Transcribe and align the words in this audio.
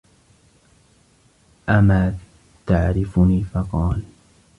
أَمَا 1.69 2.17
تَعْرِفُنِي؟ 2.67 3.43
فَقَالَ 3.53 4.03